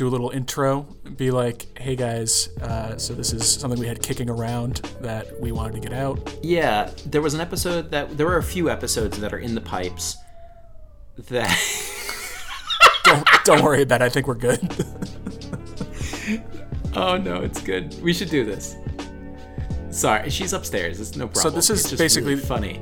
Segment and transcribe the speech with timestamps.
[0.00, 0.82] do a little intro,
[1.16, 5.52] be like, "Hey guys, uh, so this is something we had kicking around that we
[5.52, 9.18] wanted to get out." Yeah, there was an episode that there were a few episodes
[9.20, 10.16] that are in the pipes
[11.28, 11.50] that
[13.04, 14.04] Don't don't worry about it.
[14.04, 14.60] I think we're good.
[16.92, 17.94] Oh no, it's good.
[18.02, 18.74] We should do this.
[19.90, 21.00] Sorry, she's upstairs.
[21.00, 21.42] It's no problem.
[21.42, 22.80] So this is just basically- really funny.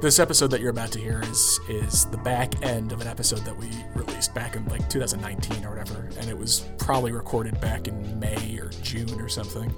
[0.00, 3.40] this episode that you're about to hear is is the back end of an episode
[3.40, 7.88] that we released back in like 2019 or whatever, and it was probably recorded back
[7.88, 9.74] in May or June or something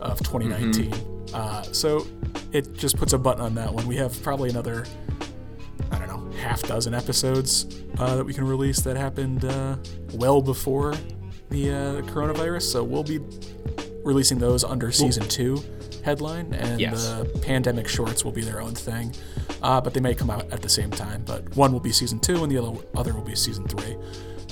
[0.00, 0.92] of 2019.
[1.34, 2.06] Uh, so
[2.52, 3.86] it just puts a button on that one.
[3.86, 4.84] We have probably another
[5.90, 9.76] I don't know half dozen episodes uh, that we can release that happened uh,
[10.14, 10.94] well before
[11.50, 12.62] the, uh, the coronavirus.
[12.62, 13.20] So we'll be
[14.04, 15.62] releasing those under season two
[16.02, 17.06] headline, and Yes.
[17.08, 19.14] the pandemic shorts will be their own thing.
[19.62, 21.22] Uh, but they may come out at the same time.
[21.24, 23.96] But one will be season two, and the other other will be season three.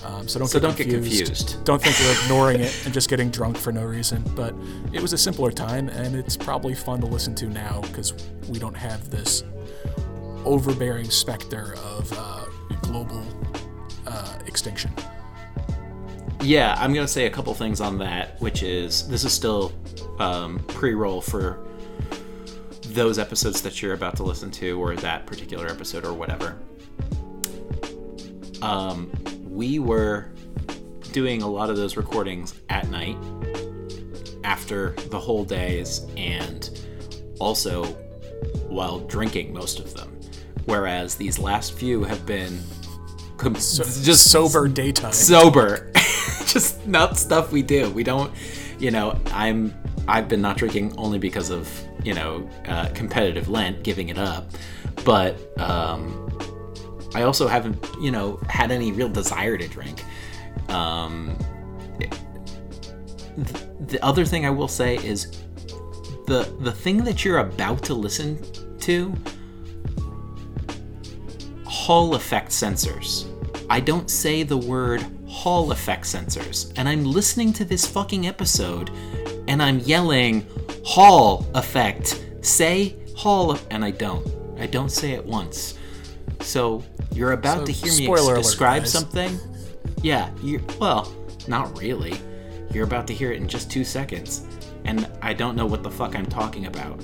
[0.04, 1.26] Um, so don't So get don't get confused.
[1.26, 1.64] confused.
[1.64, 4.22] Don't think we're ignoring it and just getting drunk for no reason.
[4.34, 4.54] But
[4.92, 8.14] it was a simpler time, and it's probably fun to listen to now because
[8.48, 9.44] we don't have this
[10.44, 12.44] overbearing specter of uh,
[12.82, 13.22] global
[14.06, 14.90] uh, extinction.
[16.42, 19.72] Yeah, I'm gonna say a couple things on that, which is this is still
[20.18, 21.66] um, pre-roll for
[22.86, 26.56] those episodes that you're about to listen to, or that particular episode, or whatever.
[28.62, 29.10] Um,
[29.48, 30.32] we were
[31.12, 33.16] doing a lot of those recordings at night
[34.44, 36.70] after the whole days, and
[37.38, 37.84] also
[38.68, 40.18] while drinking most of them.
[40.64, 42.60] Whereas these last few have been
[43.36, 45.12] com- just sober daytime.
[45.12, 45.90] sober
[46.52, 48.32] just not stuff we do we don't
[48.78, 49.74] you know i'm
[50.08, 51.68] i've been not drinking only because of
[52.04, 54.50] you know uh, competitive lent giving it up
[55.04, 56.28] but um
[57.14, 60.04] i also haven't you know had any real desire to drink
[60.70, 61.36] um
[61.98, 65.30] th- the other thing i will say is
[66.26, 68.38] the the thing that you're about to listen
[68.78, 69.14] to
[71.90, 73.26] Hall effect sensors.
[73.68, 75.04] I don't say the word
[75.40, 76.70] Hall effect sensors.
[76.76, 78.90] And I'm listening to this fucking episode
[79.48, 80.46] and I'm yelling
[80.84, 82.22] Hall effect.
[82.42, 84.26] Say Hall and I don't.
[84.58, 85.78] I don't say it once.
[86.40, 86.84] So
[87.14, 88.92] you're about So, to hear me ex- alert, describe guys.
[88.92, 89.38] something.
[90.02, 91.10] Yeah, you well,
[91.48, 92.14] not really.
[92.72, 94.46] You're about to hear it in just 2 seconds.
[94.84, 97.02] And I don't know what the fuck I'm talking about.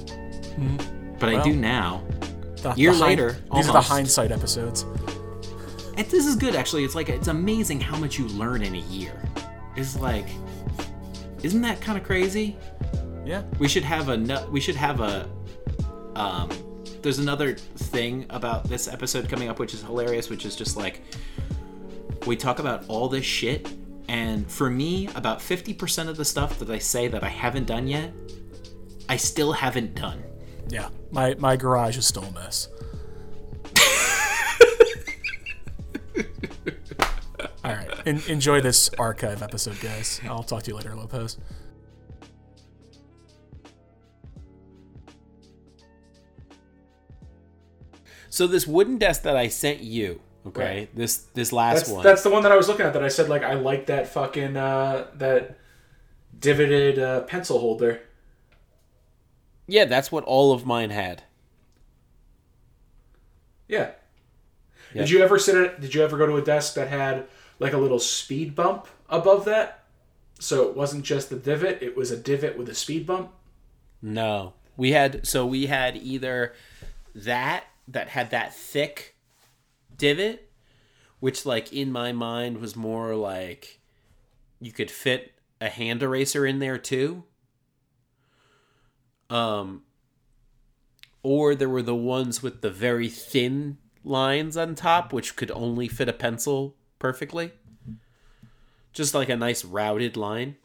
[0.57, 0.77] Hmm.
[1.19, 2.03] But I do now.
[2.63, 4.85] The- year the hind- later, these are the hindsight episodes.
[5.97, 6.85] And this is good actually.
[6.85, 9.23] It's like it's amazing how much you learn in a year.
[9.77, 10.27] It's like,
[11.43, 12.57] isn't that kind of crazy?
[13.25, 13.43] Yeah.
[13.59, 15.29] We should have a we should have a
[16.15, 16.51] um.
[17.03, 21.03] There's another thing about this episode coming up, which is hilarious, which is just like
[22.27, 23.69] we talk about all this shit,
[24.09, 27.87] and for me, about 50% of the stuff that I say that I haven't done
[27.87, 28.13] yet,
[29.09, 30.23] I still haven't done.
[30.69, 30.89] Yeah.
[31.13, 32.69] My my garage is still a mess.
[38.11, 40.21] En- enjoy this archive episode, guys.
[40.29, 41.39] I'll talk to you later, Lopez.
[48.29, 50.97] So this wooden desk that I sent you, okay, Right.
[50.97, 52.93] this this last That's one, that's the one that I was looking at.
[52.93, 55.57] That I said like I like that fucking uh, that
[56.39, 58.01] divoted uh, pencil holder.
[59.67, 61.23] yeah, that's what all of mine had.
[63.69, 63.91] Yeah.
[64.95, 65.03] Yeah.
[65.03, 65.81] Did you ever sit at?
[65.81, 67.27] Did you ever go to a desk that had
[67.59, 69.85] like a little speed bump above that?
[70.39, 73.33] So it wasn't just the divot; it was a divot with a speed bump.
[74.03, 74.55] No.
[74.77, 76.55] We had so we had either
[77.15, 79.17] that that had that thick
[79.97, 80.51] divot,
[81.21, 83.81] which like in my mind was more like
[84.61, 87.25] you could fit a hand eraser in there too.
[89.31, 89.83] Um
[91.23, 95.89] or there were the ones with the very thin lines on top which could only
[95.89, 97.53] fit a pencil perfectly.
[98.93, 100.57] Just like a nice routed line.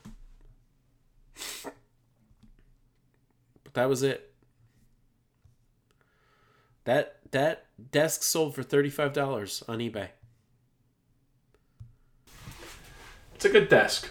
[3.63, 4.33] But that was it.
[6.85, 10.09] That that desk sold for thirty five dollars on eBay.
[13.35, 14.09] It's a good desk.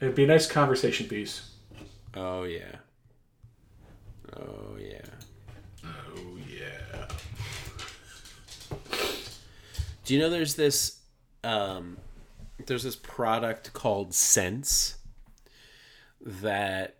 [0.00, 1.50] It'd be a nice conversation piece.
[2.14, 2.76] Oh yeah.
[4.36, 5.00] Oh yeah.
[5.84, 7.08] Oh yeah.
[10.04, 11.00] Do you know there's this
[11.42, 11.96] um
[12.66, 14.96] there's this product called Sense
[16.20, 16.96] that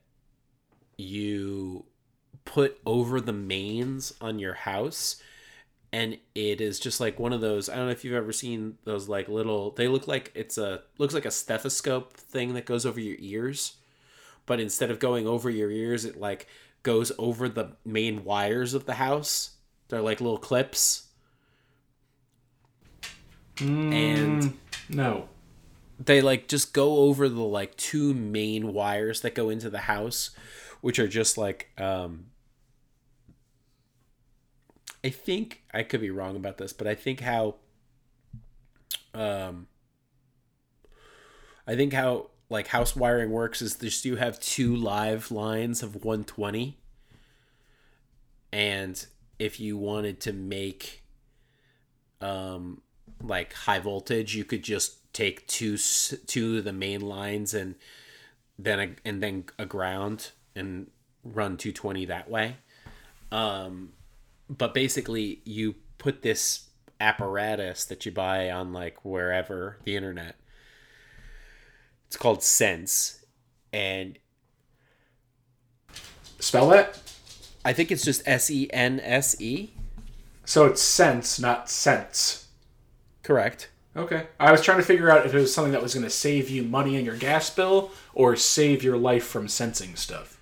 [0.96, 1.84] you
[2.44, 5.22] put over the mains on your house
[5.92, 7.68] and it is just like one of those.
[7.68, 9.70] I don't know if you've ever seen those like little.
[9.70, 13.76] They look like it's a looks like a stethoscope thing that goes over your ears,
[14.44, 16.48] but instead of going over your ears, it like
[16.82, 19.52] goes over the main wires of the house.
[19.88, 21.03] They're like little clips.
[23.60, 24.54] And
[24.88, 25.28] No.
[25.98, 30.30] they like just go over the like two main wires that go into the house
[30.80, 32.26] which are just like um
[35.04, 37.54] i think i could be wrong about this but i think how
[39.14, 39.66] um
[41.66, 45.94] i think how like house wiring works is just you have two live lines of
[45.94, 46.76] 120
[48.52, 49.06] and
[49.38, 51.02] if you wanted to make
[52.20, 52.80] um
[53.22, 57.74] like high voltage you could just take two s- two of the main lines and
[58.58, 60.90] then a, and then a ground and
[61.24, 62.56] run 220 that way
[63.32, 63.92] um
[64.48, 66.68] but basically you put this
[67.00, 70.36] apparatus that you buy on like wherever the internet
[72.06, 73.24] it's called sense
[73.72, 74.18] and
[76.38, 77.00] Spell that?
[77.64, 79.72] i think it's just s-e-n-s-e
[80.44, 82.43] So it's sense, not sense.
[83.24, 84.26] Correct Okay.
[84.40, 86.50] I was trying to figure out if it was something that was going to save
[86.50, 90.40] you money in your gas bill or save your life from sensing stuff.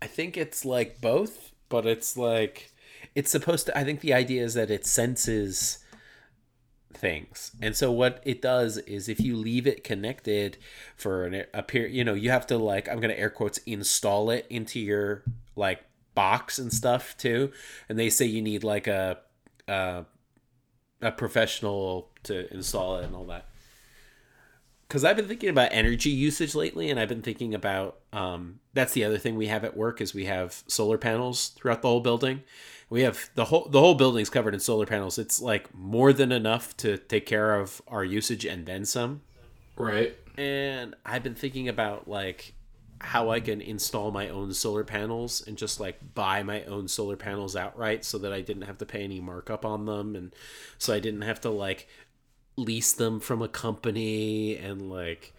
[0.00, 2.72] I think it's like both, but it's like
[3.14, 3.76] it's supposed to.
[3.76, 5.84] I think the idea is that it senses
[6.94, 10.56] things, and so what it does is if you leave it connected
[10.96, 14.30] for an, a period, you know, you have to like I'm gonna air quotes install
[14.30, 15.22] it into your
[15.54, 15.84] like
[16.14, 17.52] box and stuff too,
[17.88, 19.18] and they say you need like a
[19.68, 20.06] a,
[21.00, 23.46] a professional to install it and all that
[24.90, 28.92] because I've been thinking about energy usage lately, and I've been thinking about um, that's
[28.92, 32.00] the other thing we have at work is we have solar panels throughout the whole
[32.00, 32.42] building.
[32.88, 35.16] We have the whole the whole building's covered in solar panels.
[35.16, 39.20] It's like more than enough to take care of our usage and then some.
[39.76, 40.16] Right.
[40.36, 42.54] And I've been thinking about like
[43.00, 47.16] how I can install my own solar panels and just like buy my own solar
[47.16, 50.34] panels outright so that I didn't have to pay any markup on them and
[50.78, 51.88] so I didn't have to like
[52.56, 55.32] lease them from a company and like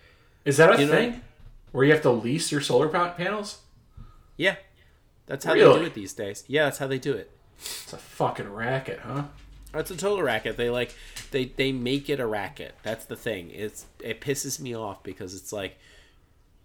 [0.43, 1.21] Is that a You know- thing?
[1.71, 3.59] Where you have to lease your solar panels?
[4.37, 4.55] Yeah.
[5.27, 6.43] That's how they do it these days.
[6.47, 7.31] Yeah, that's how they do it.
[7.59, 9.23] It's a fucking racket, huh?
[9.73, 10.57] It's a total racket.
[10.57, 10.93] They like
[11.29, 12.75] they they make it a racket.
[12.83, 13.51] That's the thing.
[13.51, 15.77] It's it pisses me off because it's like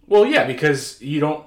[0.07, 1.45] Well, yeah, because you don't.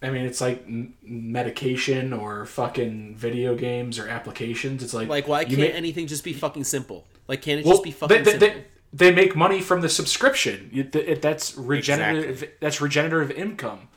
[0.00, 4.82] I mean, it's like m- medication or fucking video games or applications.
[4.82, 7.06] It's like like why you can't ma- anything just be fucking simple?
[7.26, 8.48] Like can't it well, just be fucking they, they, simple?
[8.92, 10.70] they, they make money from the subscription.
[10.72, 12.48] You, th- it, that's regenerative.
[12.60, 13.88] That's regenerative income.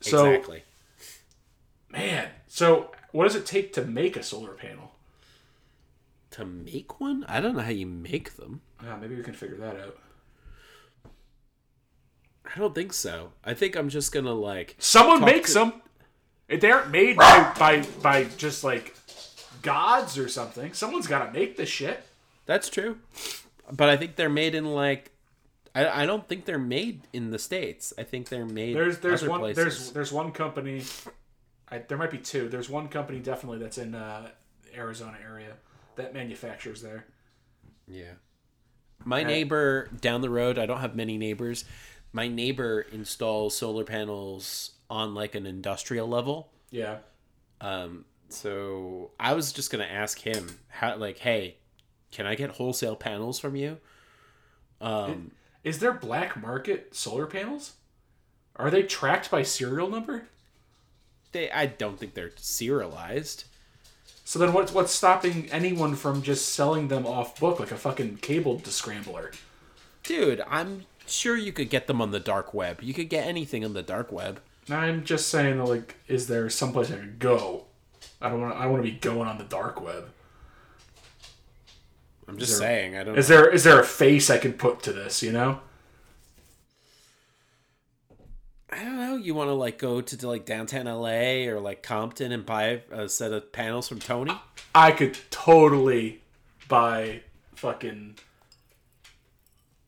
[0.00, 0.64] So, exactly.
[1.90, 4.92] man, so what does it take to make a solar panel?
[6.32, 7.24] To make one?
[7.28, 8.60] I don't know how you make them.
[8.80, 9.98] Ah, maybe we can figure that out.
[12.54, 13.32] I don't think so.
[13.44, 15.72] I think I'm just gonna like Someone makes to- them.
[16.48, 18.94] If they aren't made by, by by just like
[19.62, 22.04] gods or something, someone's got to make this shit.
[22.46, 22.98] That's true.
[23.72, 25.10] But I think they're made in like
[25.74, 27.92] I, I don't think they're made in the states.
[27.98, 29.56] I think they're made There's there's other one places.
[29.56, 30.82] there's there's one company.
[31.70, 32.48] I, there might be two.
[32.48, 34.28] There's one company definitely that's in uh,
[34.76, 35.54] Arizona area
[35.96, 37.06] that manufactures there.
[37.88, 38.12] Yeah.
[39.04, 41.64] My neighbor down the road, I don't have many neighbors.
[42.14, 46.48] My neighbor installs solar panels on like an industrial level.
[46.70, 46.98] Yeah.
[47.60, 51.56] Um, so I was just gonna ask him how, like, hey,
[52.10, 53.78] can I get wholesale panels from you?
[54.80, 57.72] Um, Is there black market solar panels?
[58.56, 60.28] Are they tracked by serial number?
[61.34, 63.44] they, I don't think they're serialized.
[64.24, 68.18] So then what's what's stopping anyone from just selling them off book like a fucking
[68.18, 69.32] cable scrambler?
[70.02, 72.82] Dude, I'm sure you could get them on the dark web.
[72.82, 74.40] You could get anything on the dark web.
[74.70, 77.64] I'm just saying that like is there someplace I could go?
[78.20, 80.10] I don't want I want to be going on the dark web.
[82.26, 82.96] I'm just there- saying.
[82.96, 83.18] I don't.
[83.18, 85.60] Is there is there a face I can put to this, you know?
[88.70, 89.16] I don't know.
[89.16, 92.82] You want to like go to, to like downtown LA or like Compton and buy
[92.90, 94.32] a set of panels from Tony?
[94.74, 96.22] I could totally
[96.66, 97.20] buy
[97.54, 98.16] fucking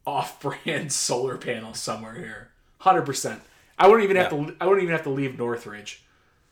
[0.06, 2.50] off-brand solar panels somewhere here.
[2.82, 3.40] 100%.
[3.78, 6.02] I wouldn't even have to I wouldn't even have to leave Northridge.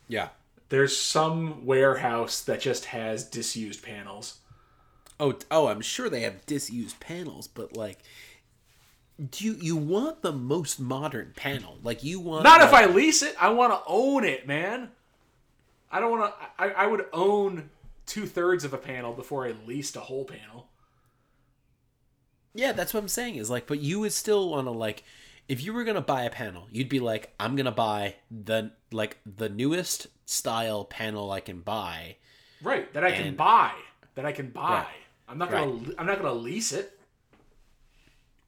[0.07, 0.29] Yeah.
[0.69, 4.39] There's some warehouse that just has disused panels.
[5.19, 7.99] Oh, oh, I'm sure they have disused panels, but like,
[9.31, 11.77] do you you want the most modern panel?
[11.83, 13.35] Like you want Not if I lease it.
[13.39, 14.89] I want to own it, man.
[15.89, 16.47] I don't want to.
[16.61, 17.69] I, I would own
[18.05, 20.67] two thirds of a panel before I leased a whole panel.
[22.55, 23.35] Yeah, that's what I'm saying.
[23.35, 25.03] Is like, but you would still want to like,
[25.47, 29.17] if you were gonna buy a panel, you'd be like, I'm gonna buy the like
[29.25, 32.15] the newest style panel I can buy.
[32.63, 33.73] Right, that I can buy.
[34.15, 34.69] That I can buy.
[34.69, 34.87] Right.
[35.27, 35.93] I'm not gonna.
[35.97, 36.97] I'm not gonna lease it.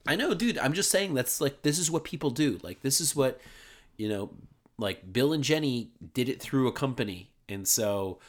[0.08, 0.58] I know, dude.
[0.58, 2.60] I'm just saying that's like this is what people do.
[2.64, 3.42] Like this is what
[3.98, 4.30] you know,
[4.78, 8.20] like Bill and Jenny did it through a company, and so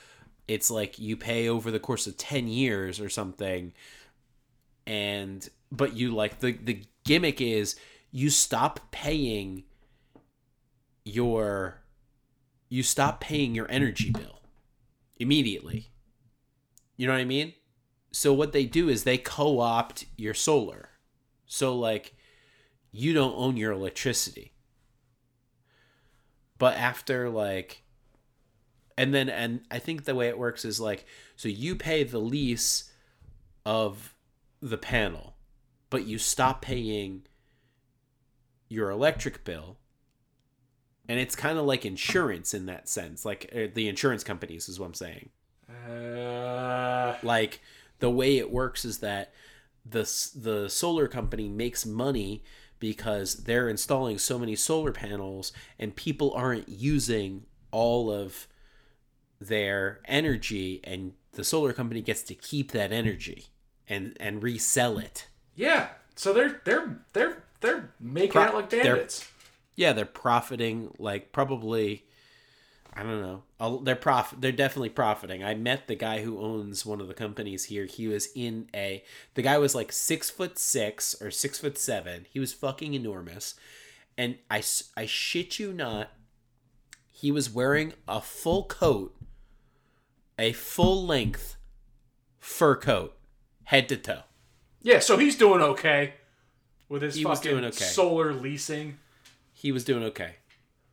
[0.48, 3.72] it's like you pay over the course of ten years or something,
[4.86, 7.76] and but you like the the gimmick is
[8.10, 9.64] you stop paying
[11.04, 11.82] your
[12.68, 14.42] you stop paying your energy bill
[15.18, 15.90] immediately.
[16.96, 17.54] You know what I mean?
[18.12, 20.90] So what they do is they co-opt your solar.
[21.46, 22.14] So like
[22.90, 24.52] you don't own your electricity.
[26.58, 27.84] But after like
[28.96, 31.06] and then and I think the way it works is like
[31.36, 32.90] so you pay the lease
[33.64, 34.14] of
[34.60, 35.36] the panel,
[35.90, 37.22] but you stop paying
[38.68, 39.78] your electric bill.
[41.08, 44.78] And it's kind of like insurance in that sense, like uh, the insurance companies is
[44.78, 45.30] what I'm saying
[45.88, 47.60] Uh, like
[47.98, 49.32] the way it works is that
[49.84, 50.02] the
[50.34, 52.42] the solar company makes money
[52.78, 58.46] because they're installing so many solar panels and people aren't using all of
[59.40, 63.46] their energy and the solar company gets to keep that energy
[63.88, 65.28] and and resell it.
[65.58, 65.88] Yeah.
[66.16, 69.30] So they're they're they're they're making Pro- out like they're- bandits.
[69.74, 72.04] Yeah, they're profiting like probably
[72.94, 73.22] I don't
[73.60, 73.80] know.
[73.84, 75.44] They're prof they're definitely profiting.
[75.44, 77.84] I met the guy who owns one of the companies here.
[77.84, 82.26] He was in a the guy was like 6 foot 6 or 6 foot 7.
[82.30, 83.54] He was fucking enormous.
[84.16, 84.62] And I
[84.96, 86.10] I shit you not,
[87.08, 89.14] he was wearing a full coat,
[90.36, 91.54] a full length
[92.40, 93.16] fur coat,
[93.64, 94.22] head to toe.
[94.82, 94.98] Yeah.
[95.00, 96.14] So he's doing okay
[96.88, 97.84] with his He was fucking doing okay.
[97.84, 98.98] solar leasing.
[99.52, 100.36] He was doing okay.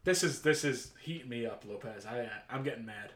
[0.04, 2.06] This is this is heating me up, Lopez.
[2.06, 3.12] I I'm getting mad.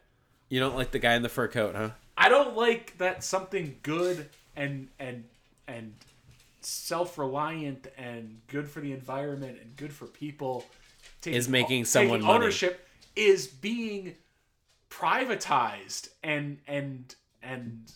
[0.49, 1.91] You don't like the guy in the fur coat, huh?
[2.17, 5.25] I don't like that something good and and
[5.67, 5.93] and
[6.61, 10.65] self-reliant and good for the environment and good for people
[11.21, 12.33] taking, Is making taking someone money.
[12.33, 14.15] ownership is being
[14.89, 17.91] privatized and and and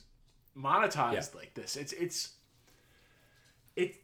[0.57, 1.39] monetized Yeah.
[1.39, 1.75] like this.
[1.75, 2.33] It's it's
[3.75, 3.95] it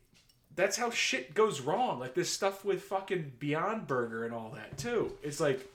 [0.56, 2.00] that's how shit goes wrong.
[2.00, 5.14] Like this stuff with fucking Beyond Burger and all that too.
[5.24, 5.66] It's like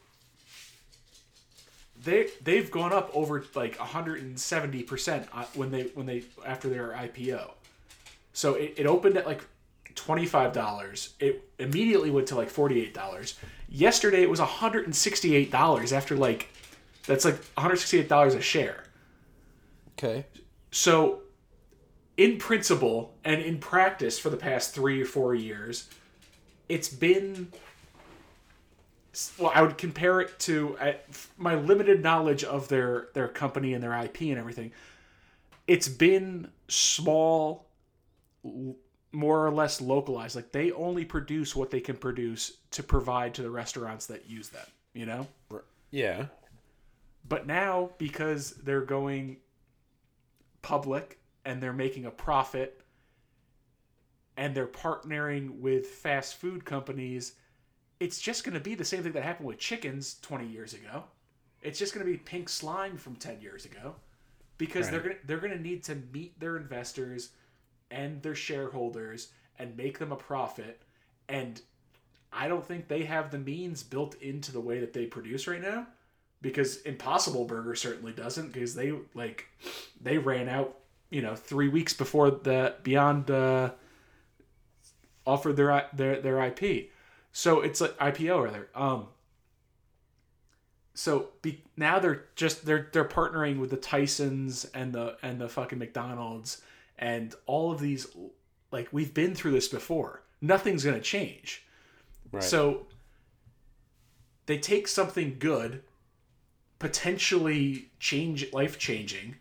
[2.03, 6.89] they they've gone up over like 170 percent uh, when they when they after their
[6.91, 7.51] IPO.
[8.33, 9.45] So it, it opened at like
[9.95, 11.15] twenty five dollars.
[11.21, 13.39] It immediately went to like forty eight dollars.
[13.69, 16.49] Yesterday it was 168 dollars after like
[17.07, 18.85] that's like 168 dollars a share.
[19.99, 20.27] Okay.
[20.71, 21.21] So,
[22.17, 25.89] in principle and in practice for the past three or four years,
[26.69, 27.49] it's been.
[29.39, 30.93] Well, I would compare it to uh,
[31.37, 34.73] my limited knowledge of their their company and their IP and everything.
[35.67, 37.67] It's been small,
[39.13, 40.35] more or less localized.
[40.35, 44.49] Like they only produce what they can produce to provide to the restaurants that use
[44.49, 44.67] them.
[44.95, 45.27] You know.
[45.91, 46.27] Yeah.
[47.27, 49.39] But now, because they're going
[50.61, 52.81] public and they're making a profit
[54.37, 57.35] and they're partnering with fast food companies,
[58.01, 61.05] it's just going to be the same thing that happened with chickens 20 years ago.
[61.63, 63.95] It's just going to be pink slime from 10 years ago
[64.59, 67.31] because they're going to, they're going to need to meet their investors
[67.91, 70.83] and their shareholders and make them a profit
[71.29, 71.61] and
[72.35, 75.63] I don't think they have the means built into the way that they produce right
[75.63, 75.87] now
[76.43, 79.47] because Impossible Burger certainly doesn't because they like
[80.01, 80.79] they ran out
[81.15, 83.71] you know three weeks before the Beyond uh,
[85.25, 86.91] offered their their their IP,
[87.33, 88.69] so it's like IPO rather.
[88.75, 89.07] Um,
[90.93, 95.49] so be, now they're just they're they're partnering with the Tysons and the and the
[95.49, 96.63] fucking McDonald's
[96.99, 98.09] and all of these
[98.73, 100.25] like we've been through this before.
[100.41, 101.65] Nothing's gonna change.
[102.33, 102.43] Right.
[102.43, 102.89] So
[104.47, 105.85] they take something good,
[106.81, 109.37] potentially change life changing,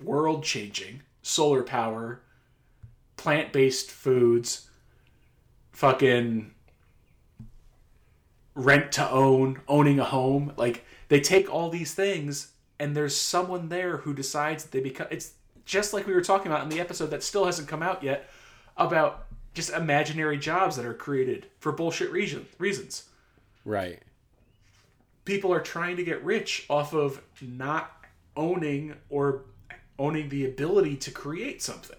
[0.00, 2.20] world changing, solar power,
[3.16, 4.70] plant based foods,
[5.72, 6.54] fucking
[8.54, 10.52] rent to own, owning a home.
[10.56, 15.08] Like they take all these things and there's someone there who decides that they become
[15.10, 15.32] it's
[15.64, 18.30] just like we were talking about in the episode that still hasn't come out yet
[18.76, 23.08] about just imaginary jobs that are created for bullshit reason, reasons
[23.64, 24.00] right.
[25.24, 28.04] people are trying to get rich off of not
[28.36, 29.42] owning or
[29.98, 31.96] owning the ability to create something.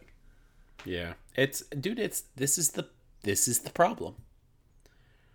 [0.85, 1.13] Yeah.
[1.35, 2.87] It's dude, it's this is the
[3.23, 4.15] this is the problem.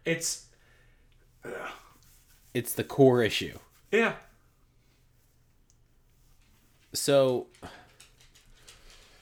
[0.04, 0.46] It's
[2.54, 3.58] It's the core issue.
[3.90, 4.14] yeah.
[6.92, 7.46] So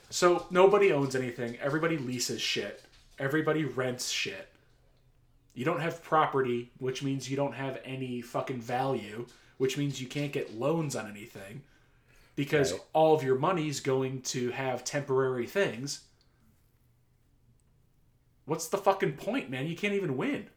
[0.09, 1.57] So nobody owns anything.
[1.61, 2.83] Everybody leases shit.
[3.19, 4.47] Everybody rents shit.
[5.53, 9.25] You don't have property, which means you don't have any fucking value,
[9.57, 11.61] which means you can't get loans on anything
[12.35, 12.81] because Right.
[12.93, 16.01] all of your money's going to have temporary things.
[18.45, 19.67] What's the fucking point, man?
[19.67, 20.49] You can't even win.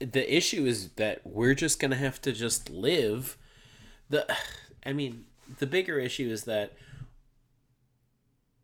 [0.00, 3.36] the issue is that we're just gonna have to just live
[4.08, 4.26] the
[4.86, 5.24] i mean
[5.58, 6.72] the bigger issue is that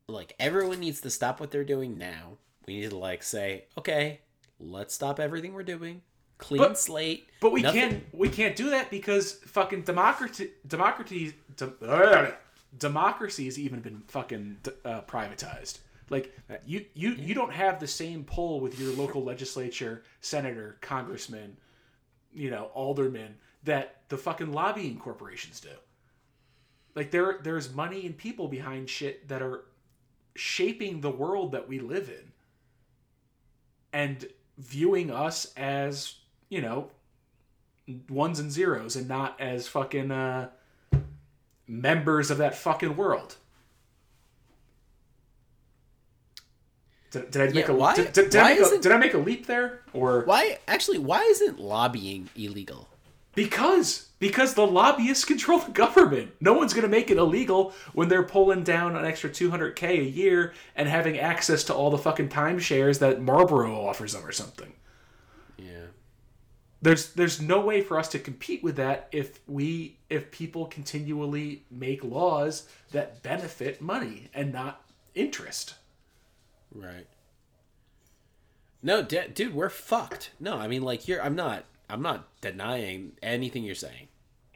[0.08, 4.20] like everyone needs to stop what they're doing now we need to like say okay
[4.58, 6.00] let's stop everything we're doing
[6.38, 11.34] clean But- slate But we nothing- can't we can't do that because fucking democracy democracy
[11.56, 12.36] de-
[12.78, 15.78] democracy's even been fucking uh, privatized.
[16.10, 21.56] Like you you you don't have the same pull with your local legislature, senator, congressman,
[22.32, 25.70] you know, alderman that the fucking lobbying corporations do.
[26.94, 29.64] Like there there's money and people behind shit that are
[30.36, 32.32] shaping the world that we live in
[33.92, 34.26] and
[34.58, 36.14] viewing us as,
[36.48, 36.90] you know,
[38.08, 40.48] ones and zeros and not as fucking uh,
[41.66, 43.36] members of that fucking world.
[47.10, 48.96] Did, did I make Yeah, a why- did, did, did I make a, did I
[48.98, 52.88] make a leap there or why actually why isn't lobbying illegal
[53.34, 56.32] because because the lobbyists control the government.
[56.40, 60.04] No one's going to make it illegal when they're pulling down an extra 200k a
[60.04, 64.72] year and having access to all the fucking timeshares that Marlboro offers them or something.
[65.58, 65.84] yeah
[66.82, 71.64] there's there's no way for us to compete with that if we if people continually
[71.70, 74.82] make laws that benefit money and not
[75.14, 75.74] interest.
[76.74, 77.06] Right.
[78.82, 80.30] No, d- dude, we're fucked.
[80.38, 81.22] No, I mean, like, you're.
[81.22, 81.64] I'm not.
[81.88, 84.08] I'm not denying anything you're saying.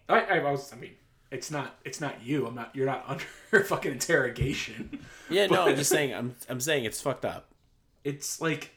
[0.08, 0.92] I, I was I mean
[1.30, 2.46] it's not it's not you.
[2.46, 3.04] I'm not you're not
[3.52, 5.00] under fucking interrogation.
[5.28, 6.14] Yeah, no, I'm just saying.
[6.14, 6.34] I'm.
[6.48, 7.46] I'm saying it's fucked up.
[8.04, 8.72] It's like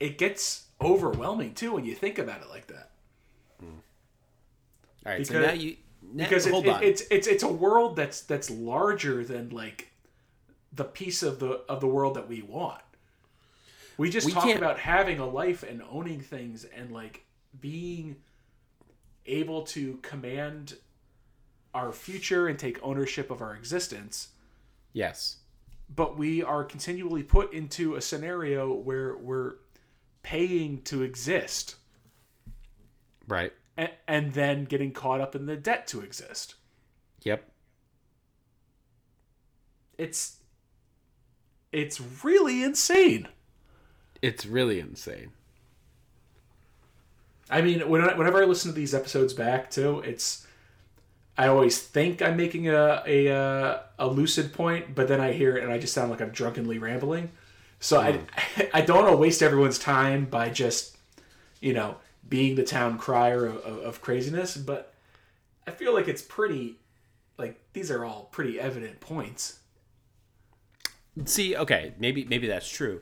[0.00, 2.90] it gets overwhelming too when you think about it like that.
[3.62, 3.68] All
[5.12, 5.26] right.
[5.26, 5.76] so Because- now you.
[6.10, 6.82] Now, because it, hold it- on.
[6.82, 9.90] it's it's it's a world that's that's larger than like
[10.72, 12.80] the piece of the of the world that we want.
[13.98, 17.24] We just We talk can't- about having a life and owning things and like
[17.60, 18.16] being
[19.26, 20.76] able to command
[21.74, 24.28] our future and take ownership of our existence
[24.94, 25.36] yes.
[25.94, 29.56] but we are continually put into a scenario where we're
[30.28, 31.76] paying to exist
[33.26, 33.52] Right.
[33.78, 36.54] and, and then getting caught up in the debt to exist
[37.22, 37.50] Yep.
[39.96, 40.36] it's
[41.72, 43.28] it's really insane.
[44.22, 45.32] It's really insane.
[47.50, 50.46] I mean, when I, whenever I listen to these episodes back too, it's
[51.36, 55.56] I always think I'm making a a uh, a lucid point, but then I hear
[55.56, 57.30] it and I just sound like I'm drunkenly rambling.
[57.80, 58.20] So I
[58.74, 60.96] I don't want to waste everyone's time by just
[61.60, 61.96] you know
[62.28, 64.94] being the town crier of, of, of craziness, but
[65.66, 66.76] I feel like it's pretty
[67.38, 69.60] like these are all pretty evident points.
[71.24, 73.00] See, okay, maybe maybe that's true.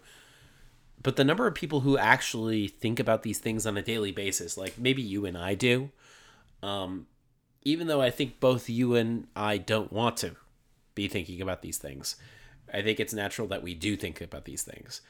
[1.02, 4.56] But the number of people who actually think about these things on a daily basis,
[4.56, 5.90] like maybe you and I do,
[6.62, 7.06] um,
[7.62, 10.36] even though I think both you and I don't want to
[10.94, 12.16] be thinking about these things,
[12.72, 15.00] I think it's natural that we do think about these things.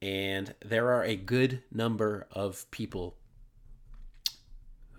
[0.00, 3.16] And there are a good number of people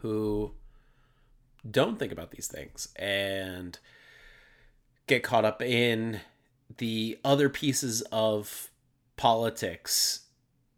[0.01, 0.53] who
[1.69, 3.77] don't think about these things and
[5.07, 6.21] get caught up in
[6.77, 8.69] the other pieces of
[9.17, 10.21] politics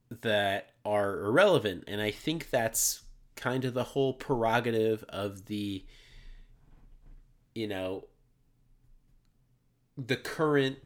[0.09, 3.01] that are irrelevant and i think that's
[3.35, 5.83] kind of the whole prerogative of the
[7.53, 8.05] you know
[9.97, 10.77] the current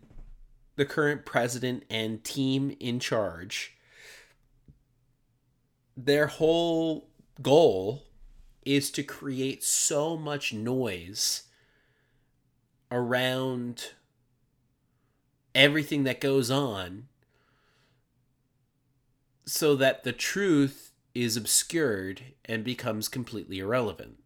[0.75, 3.77] the current president and team in charge
[5.95, 7.09] their whole
[7.41, 8.03] goal
[8.65, 11.43] is to create so much noise
[12.91, 13.91] around
[15.55, 17.07] everything that goes on
[19.45, 24.17] so that the truth is obscured and becomes completely irrelevant.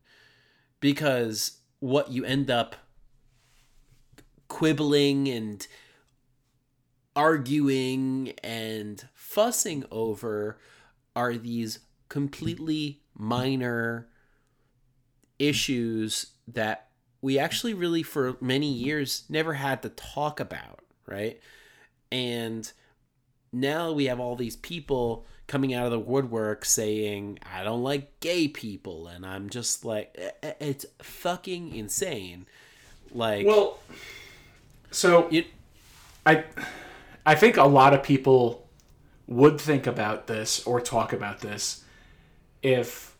[0.79, 2.75] Because what you end up
[4.47, 5.65] quibbling and
[7.15, 10.57] arguing and fussing over
[11.15, 14.07] are these completely minor
[15.39, 16.89] issues that
[17.21, 21.39] we actually really for many years never had to talk about, right?
[22.11, 22.71] And
[23.51, 28.19] now we have all these people coming out of the woodwork saying I don't like
[28.19, 30.15] gay people and I'm just like
[30.59, 32.45] it's fucking insane.
[33.11, 33.79] Like Well,
[34.91, 35.47] so it,
[36.25, 36.43] I
[37.25, 38.67] I think a lot of people
[39.27, 41.83] would think about this or talk about this
[42.61, 43.15] if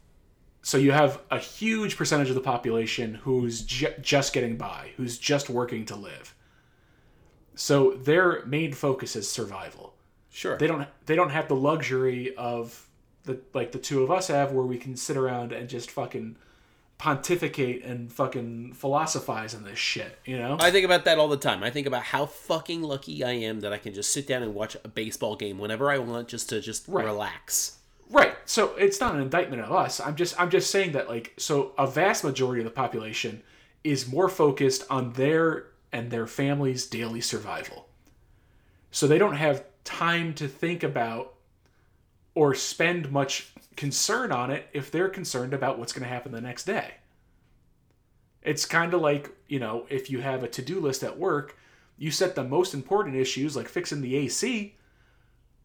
[0.61, 5.19] so you have a huge percentage of the population who's ju- just getting by, who's
[5.19, 6.33] just working to live.
[7.53, 9.93] So their main focus is survival.
[10.31, 10.57] sure.
[10.57, 12.87] They don't they don't have the luxury of
[13.23, 16.35] the like the two of us have where we can sit around and just fucking
[16.97, 20.57] pontificate and fucking philosophize on this shit, you know?
[20.59, 21.61] I think about that all the time.
[21.63, 24.55] I think about how fucking lucky I am that I can just sit down and
[24.55, 27.05] watch a baseball game whenever I want just to just Right.
[27.05, 27.79] relax.
[28.09, 28.35] Right.
[28.45, 29.99] So it's not an indictment of us.
[29.99, 33.41] I'm just I'm just saying that like so a vast majority of the population
[33.83, 37.87] is more focused on their and their family's daily survival.
[38.91, 41.33] So they don't have time to think about
[42.35, 46.41] or spend much concern on it if they're concerned about what's going to happen the
[46.41, 46.95] next day.
[48.41, 51.57] It's kind of like, you know, if you have a to-do list at work,
[51.97, 54.75] you set the most important issues like fixing the AC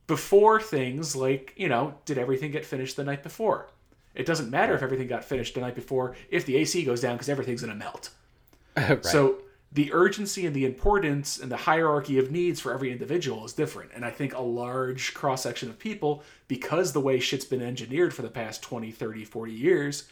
[0.07, 3.69] before things like, you know, did everything get finished the night before?
[4.15, 7.15] It doesn't matter if everything got finished the night before if the AC goes down
[7.15, 8.11] because everything's going to melt.
[8.77, 9.05] right.
[9.05, 9.39] So
[9.73, 13.93] the urgency and the importance and the hierarchy of needs for every individual is different.
[13.95, 18.13] And I think a large cross section of people, because the way shit's been engineered
[18.13, 20.09] for the past 20, 30, 40 years,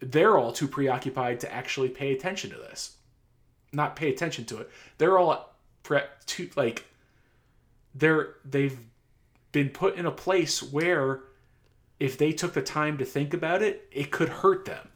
[0.00, 2.96] they're all too preoccupied to actually pay attention to this.
[3.72, 4.70] Not pay attention to it.
[4.98, 6.86] They're all pre- too, like,
[7.94, 8.78] they're, they've
[9.52, 11.20] been put in a place where
[12.00, 14.88] if they took the time to think about it, it could hurt them.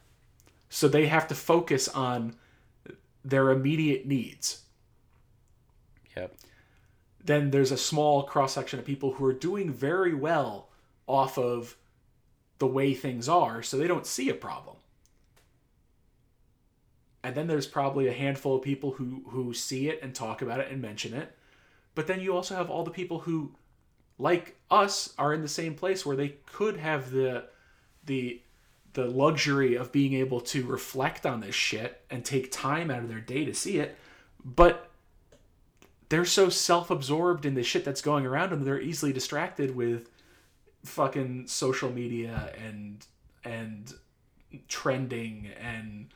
[0.69, 2.35] So they have to focus on
[3.25, 4.61] their immediate needs.
[6.15, 6.37] Yep.
[7.23, 10.69] Then there's a small cross section of people who are doing very well
[11.07, 11.75] off of
[12.59, 14.77] the way things are, so they don't see a problem.
[17.23, 20.59] And then there's probably a handful of people who who see it and talk about
[20.59, 21.35] it and mention it.
[21.95, 23.55] But then you also have all the people who
[24.19, 27.45] like us are in the same place where they could have the
[28.05, 28.41] the
[28.95, 33.09] the luxury of being able to reflect on this shit and take time out of
[33.09, 33.95] their day to see it,
[34.43, 34.89] but
[36.09, 40.09] they're so self-absorbed in the shit that's going around them they're easily distracted with
[40.83, 43.05] fucking social media and
[43.43, 43.93] and
[44.67, 46.07] trending and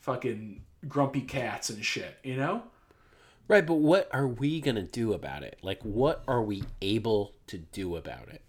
[0.00, 2.62] fucking grumpy cats and shit, you know?
[3.48, 5.58] Right, but what are we going to do about it?
[5.62, 8.42] Like, what are we able to do about it?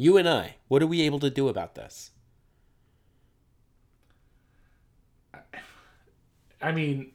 [0.00, 2.12] You and I, what are we able to do about this?
[6.62, 7.12] I mean,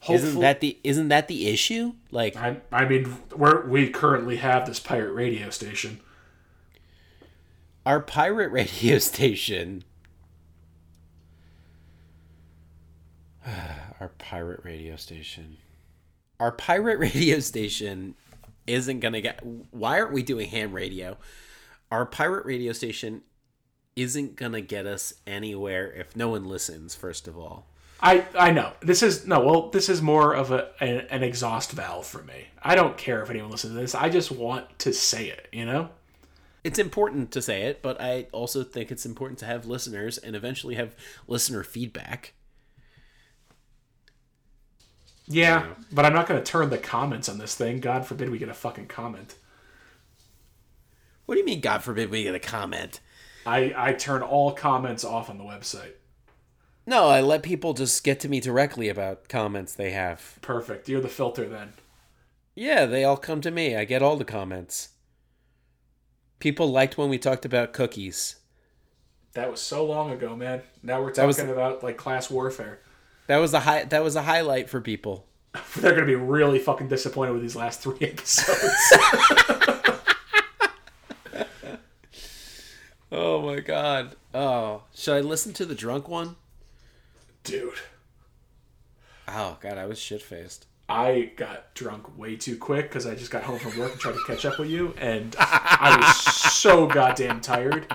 [0.00, 1.92] hopefully, Isn't that the isn't that the issue?
[2.10, 6.00] Like, I, I mean, we're, we currently have this pirate radio station.
[7.86, 9.84] our pirate radio station
[14.00, 15.58] our pirate radio station
[16.40, 18.16] our pirate radio station
[18.66, 19.38] isn't gonna get
[19.70, 21.16] why aren't we doing ham radio
[21.90, 23.22] our pirate radio station
[23.96, 27.66] isn't gonna get us anywhere if no one listens first of all
[28.00, 31.72] I I know this is no well this is more of a an, an exhaust
[31.72, 32.46] valve for me.
[32.62, 33.94] I don't care if anyone listens to this.
[33.94, 35.48] I just want to say it.
[35.52, 35.90] You know.
[36.64, 40.36] it's important to say it but i also think it's important to have listeners and
[40.36, 40.94] eventually have
[41.26, 42.32] listener feedback
[45.26, 47.78] Yeah, but I'm not going to turn the comments on this thing.
[47.80, 49.36] God forbid we get a fucking comment.
[51.30, 52.98] What do you mean god forbid we get a comment
[53.46, 55.92] I I turn all comments off on the website.
[56.86, 60.38] No, I let people just get to me directly about comments they have.
[60.42, 60.88] Perfect.
[60.88, 61.72] You're the filter then.
[62.54, 63.76] Yeah, they all come to me.
[63.76, 64.90] I get all the comments.
[66.40, 68.36] People liked when we talked about cookies.
[69.34, 70.62] That was so long ago, man.
[70.82, 72.80] Now we're That was- talking about like class warfare.
[73.28, 75.26] That was a high that was a highlight for people.
[75.76, 78.92] They're going to be really fucking disappointed with these last three episodes.
[83.12, 84.16] Oh my god.
[84.32, 86.36] Oh, should I listen to the drunk one?
[87.42, 87.74] Dude,
[89.26, 90.66] Oh god, I was shit faced.
[90.88, 94.14] I got drunk way too quick because I just got home from work and tried
[94.14, 96.16] to catch up with you, and I was
[96.52, 97.86] so goddamn tired.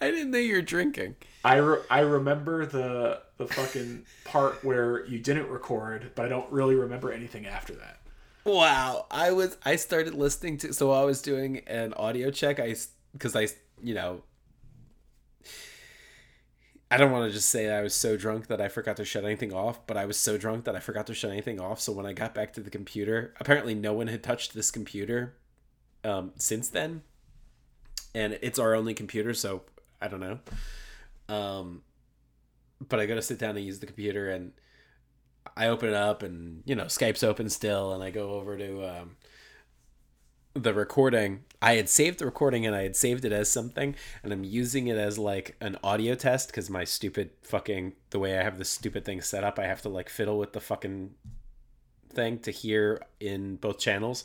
[0.00, 1.16] I didn't know you were drinking.
[1.44, 6.50] I, re- I remember the the fucking part where you didn't record, but I don't
[6.52, 7.98] really remember anything after that.
[8.46, 12.76] Wow, I was I started listening to so I was doing an audio check I
[13.12, 13.48] because I
[13.82, 14.22] you know
[16.88, 19.24] I don't want to just say I was so drunk that I forgot to shut
[19.24, 21.80] anything off, but I was so drunk that I forgot to shut anything off.
[21.80, 25.34] So when I got back to the computer, apparently no one had touched this computer
[26.04, 27.02] um, since then,
[28.14, 29.62] and it's our only computer, so
[30.00, 30.38] I don't know.
[31.28, 31.82] Um,
[32.88, 34.52] but I got to sit down and use the computer, and
[35.56, 39.00] I open it up, and you know Skype's open still, and I go over to
[39.00, 39.16] um,
[40.54, 41.44] the recording.
[41.62, 44.88] I had saved the recording, and I had saved it as something, and I'm using
[44.88, 48.68] it as like an audio test because my stupid fucking the way I have this
[48.68, 51.14] stupid thing set up, I have to like fiddle with the fucking
[52.12, 54.24] thing to hear in both channels,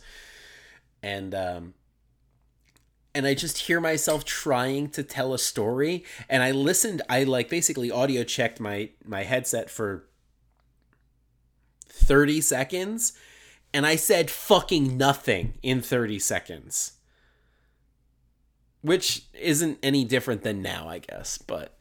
[1.02, 1.74] and um,
[3.13, 7.50] and I just hear myself trying to tell a story and I listened I like
[7.50, 10.06] basically audio checked my my headset for
[11.91, 13.13] 30 seconds
[13.73, 16.93] and I said fucking nothing in 30 seconds.
[18.82, 21.77] Which isn't any different than now, I guess, but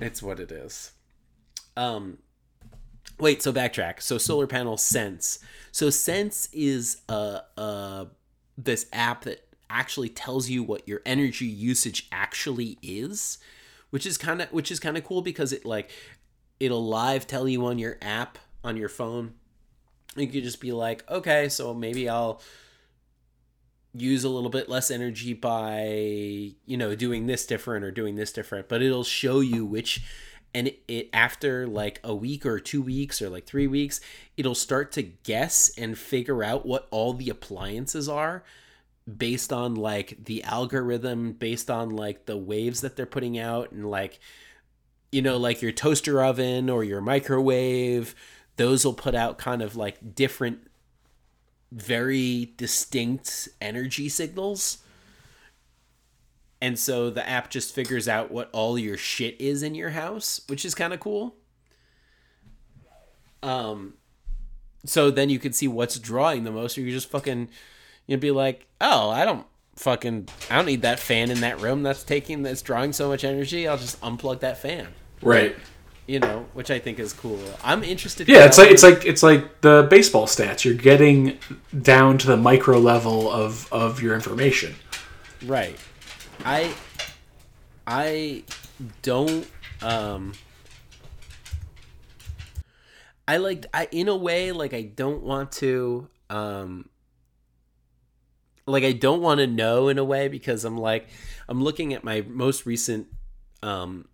[0.00, 0.92] it's what it is.
[1.76, 2.18] Um
[3.18, 4.00] wait, so backtrack.
[4.00, 5.38] So solar panel Sense.
[5.72, 8.06] So Sense is uh uh
[8.56, 13.38] this app that actually tells you what your energy usage actually is,
[13.90, 15.90] which is kind of which is kind of cool because it like
[16.60, 19.34] it'll live tell you on your app on your phone.
[20.16, 22.40] You could just be like, okay, so maybe I'll
[23.94, 28.32] use a little bit less energy by you know doing this different or doing this
[28.32, 30.02] different but it'll show you which
[30.54, 34.00] and it, after like a week or two weeks or like three weeks
[34.36, 38.42] it'll start to guess and figure out what all the appliances are
[39.16, 43.90] based on like the algorithm based on like the waves that they're putting out and
[43.90, 44.20] like
[45.10, 48.14] you know like your toaster oven or your microwave
[48.56, 50.66] those will put out kind of like different
[51.70, 54.78] very distinct energy signals
[56.60, 60.42] and so the app just figures out what all your shit is in your house
[60.48, 61.34] which is kind of cool
[63.42, 63.94] um
[64.84, 67.48] so then you can see what's drawing the most or you just fucking
[68.06, 71.82] you'd be like, oh, I don't fucking, I don't need that fan in that room
[71.82, 73.66] that's taking, that's drawing so much energy.
[73.66, 74.88] I'll just unplug that fan.
[75.20, 75.56] Right.
[76.06, 77.38] You know, which I think is cool.
[77.62, 78.28] I'm interested.
[78.28, 80.64] Yeah, it's like it's like it's like the baseball stats.
[80.64, 81.38] You're getting
[81.80, 84.74] down to the micro level of of your information.
[85.46, 85.76] Right.
[86.44, 86.74] I
[87.86, 88.44] I
[89.02, 89.46] don't
[89.80, 90.32] um
[93.28, 96.88] I like I in a way like I don't want to um
[98.66, 101.08] like I don't want to know in a way because I'm like
[101.48, 103.06] I'm looking at my most recent
[103.62, 104.08] um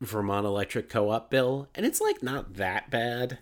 [0.00, 3.38] Vermont Electric Co-op bill and it's like not that bad.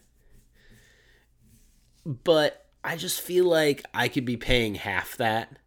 [2.05, 5.59] But I just feel like I could be paying half that.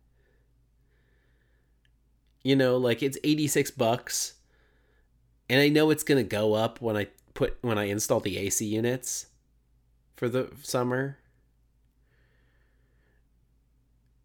[2.43, 4.35] You know, like it's 86 bucks.
[5.49, 8.37] And I know it's going to go up when I put when I install the
[8.37, 9.27] AC units
[10.15, 11.17] for the summer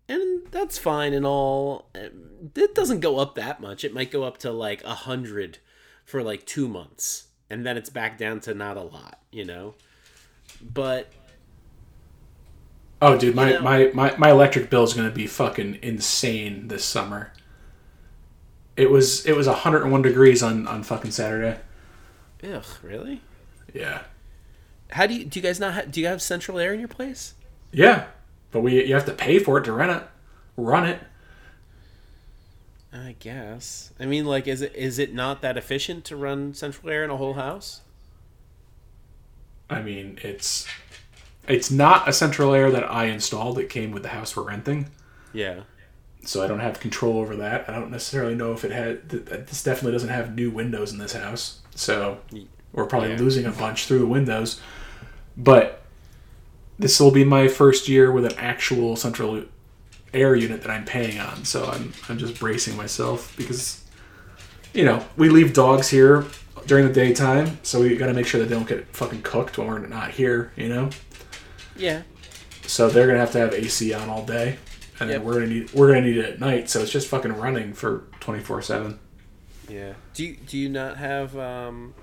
[0.08, 1.90] and that's fine and all.
[1.94, 3.84] It doesn't go up that much.
[3.84, 5.58] It might go up to like a hundred
[6.04, 9.74] for like two months, and then it's back down to not a lot, you know.
[10.62, 11.10] But
[13.02, 16.68] oh, dude, my you know, my, my my electric bill is gonna be fucking insane
[16.68, 17.32] this summer.
[18.76, 21.58] It was it was 101 degrees on on fucking Saturday.
[22.42, 23.22] Ugh, really?
[23.72, 24.02] Yeah.
[24.90, 25.40] How do you do?
[25.40, 27.34] You guys not have, do you have central air in your place?
[27.72, 28.06] Yeah,
[28.50, 30.02] but we you have to pay for it to rent it,
[30.56, 31.00] run it.
[32.94, 33.92] I guess.
[33.98, 37.10] I mean, like, is it is it not that efficient to run central air in
[37.10, 37.80] a whole house?
[39.68, 40.66] I mean, it's
[41.48, 43.58] it's not a central air that I installed.
[43.58, 44.90] It came with the house we're renting.
[45.32, 45.62] Yeah.
[46.24, 47.68] So I don't have control over that.
[47.68, 49.08] I don't necessarily know if it had.
[49.08, 51.60] This definitely doesn't have new windows in this house.
[51.74, 52.20] So
[52.72, 53.18] we're probably yeah.
[53.18, 54.60] losing a bunch through the windows.
[55.36, 55.82] But
[56.78, 59.44] this will be my first year with an actual central
[60.14, 61.44] air unit that I'm paying on.
[61.44, 63.84] So I'm I'm just bracing myself because
[64.74, 66.26] you know, we leave dogs here
[66.66, 69.56] during the daytime, so we got to make sure that they don't get fucking cooked
[69.56, 70.90] when we're not here, you know?
[71.76, 72.02] Yeah.
[72.66, 74.58] So they're going to have to have AC on all day.
[75.00, 75.18] And yep.
[75.18, 77.08] then we're going to need we're going to need it at night, so it's just
[77.08, 78.98] fucking running for 24/7.
[79.68, 79.94] Yeah.
[80.12, 81.94] Do you do you not have um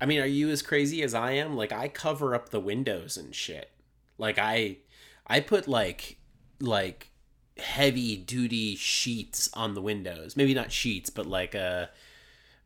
[0.00, 1.56] I mean, are you as crazy as I am?
[1.56, 3.70] Like I cover up the windows and shit.
[4.18, 4.78] Like I
[5.26, 6.18] I put like
[6.60, 7.10] like
[7.58, 10.36] heavy duty sheets on the windows.
[10.36, 11.90] Maybe not sheets, but like a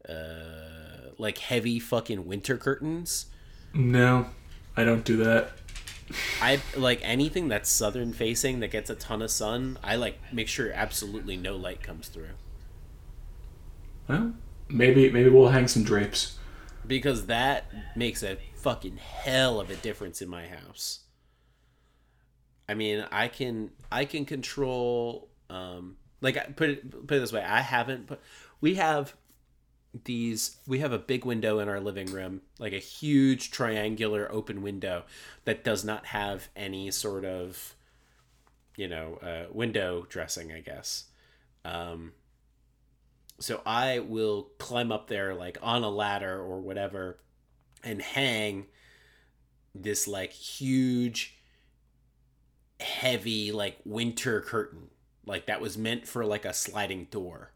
[0.09, 3.27] uh, uh like heavy fucking winter curtains.
[3.75, 4.27] No,
[4.77, 5.53] I don't do that.
[6.41, 9.79] I like anything that's southern facing that gets a ton of sun.
[9.83, 12.31] I like make sure absolutely no light comes through.
[14.09, 14.35] Well,
[14.69, 16.39] Maybe maybe we'll hang some drapes.
[16.87, 21.00] because that makes a fucking hell of a difference in my house.
[22.71, 27.43] I mean, I can I can control um like put it put it this way,
[27.43, 28.21] I haven't put
[28.61, 29.17] we have
[30.05, 34.63] these we have a big window in our living room, like a huge triangular open
[34.63, 35.03] window
[35.47, 37.75] that does not have any sort of
[38.77, 41.07] you know, uh, window dressing, I guess.
[41.65, 42.13] Um
[43.41, 47.19] so I will climb up there like on a ladder or whatever
[47.83, 48.67] and hang
[49.75, 51.40] this like huge
[52.81, 54.89] heavy like winter curtain.
[55.27, 57.53] Like that was meant for like a sliding door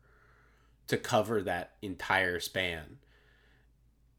[0.87, 2.99] to cover that entire span.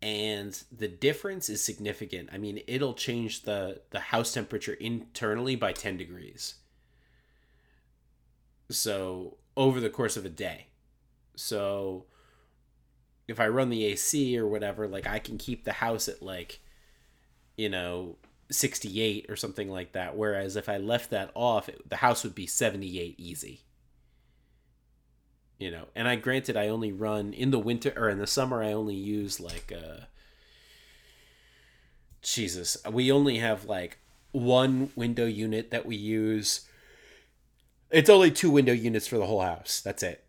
[0.02, 2.30] And the difference is significant.
[2.32, 6.56] I mean it'll change the the house temperature internally by 10 degrees.
[8.70, 10.68] So over the course of a day.
[11.36, 12.06] So
[13.28, 16.60] if I run the AC or whatever, like I can keep the house at like,
[17.58, 18.18] you know,
[18.50, 20.16] 68 or something like that.
[20.16, 23.62] Whereas if I left that off, it, the house would be 78 easy.
[25.58, 28.62] You know, and I granted I only run in the winter or in the summer,
[28.62, 30.06] I only use like, uh,
[32.22, 34.00] Jesus, we only have like
[34.32, 36.68] one window unit that we use.
[37.90, 39.80] It's only two window units for the whole house.
[39.80, 40.26] That's it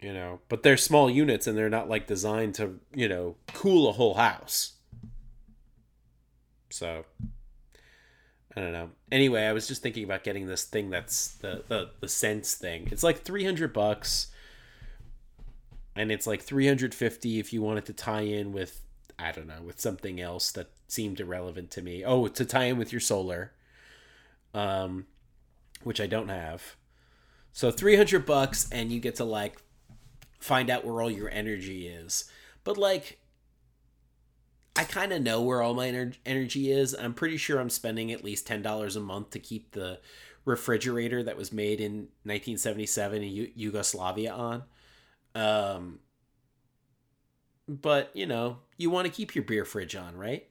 [0.00, 3.88] you know but they're small units and they're not like designed to you know cool
[3.88, 4.72] a whole house
[6.70, 7.04] so
[8.56, 8.90] i don't know.
[9.12, 12.88] Anyway i was just thinking about getting this thing that's the the, the sense thing.
[12.90, 14.28] It's like 300 bucks
[15.96, 18.80] and it's like 350 if you wanted to tie in with
[19.18, 22.04] i don't know with something else that seemed irrelevant to me.
[22.04, 23.52] Oh to tie in with your solar
[24.54, 25.06] um
[25.82, 26.76] which i don't have.
[27.52, 29.60] So 300 bucks and you get to like
[30.40, 32.24] find out where all your energy is.
[32.64, 33.18] But like
[34.76, 36.94] I kind of know where all my ener- energy is.
[36.94, 40.00] I'm pretty sure I'm spending at least $10 a month to keep the
[40.44, 44.62] refrigerator that was made in 1977 in U- Yugoslavia on.
[45.34, 45.98] Um
[47.68, 50.48] but, you know, you want to keep your beer fridge on, right?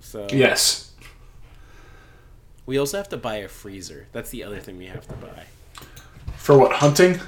[0.00, 0.92] So Yes.
[2.64, 4.06] we also have to buy a freezer.
[4.12, 5.44] That's the other thing we have to buy.
[6.36, 7.20] For what hunting?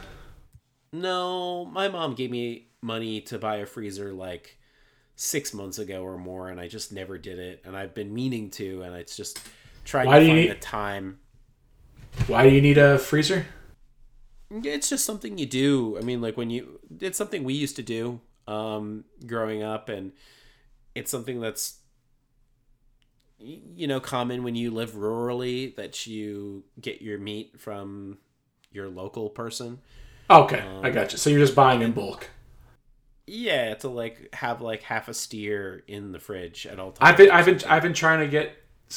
[0.92, 4.58] No, my mom gave me money to buy a freezer like
[5.16, 7.62] six months ago or more, and I just never did it.
[7.64, 9.40] And I've been meaning to, and it's just
[9.84, 11.18] trying Why to find need- the time.
[12.26, 13.46] Why do you need a freezer?
[14.50, 15.96] It's just something you do.
[15.96, 20.10] I mean, like when you, it's something we used to do um, growing up, and
[20.94, 21.76] it's something that's
[23.38, 28.18] you know common when you live rurally that you get your meat from
[28.72, 29.78] your local person.
[30.28, 31.18] Okay, I got you.
[31.18, 32.28] So you're just buying in bulk.
[33.32, 37.10] Yeah, to like have like half a steer in the fridge at all times.
[37.12, 38.56] I've been I've been I've been trying to get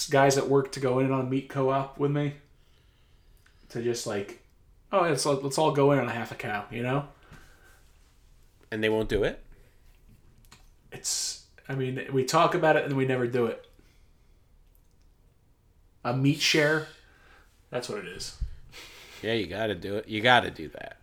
[0.09, 2.33] guys at work to go in on meat co-op with me.
[3.69, 4.41] To just like,
[4.91, 6.65] oh, let's let's all go in on a half a cow.
[6.71, 7.07] You know,
[8.71, 9.39] and they won't do it.
[10.91, 11.45] it's.
[11.69, 13.67] I mean, we talk about it and we never do it.
[16.03, 16.87] A meat share.
[17.69, 18.35] That's what it is.
[19.21, 20.07] Yeah, you got to do it.
[20.07, 20.97] You got to do that.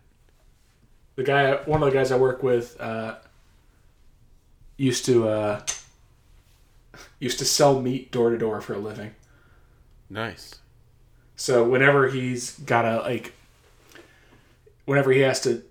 [1.21, 3.17] The guy one of the guys I work with uh,
[4.79, 5.61] used to uh,
[7.19, 9.15] used to sell meat door to door for a living.
[10.09, 10.55] Nice.
[11.37, 13.35] So whenever he's gotta like
[14.87, 15.63] whenever he has to